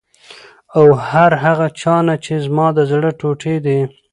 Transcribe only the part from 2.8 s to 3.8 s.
زړه ټوټې دي،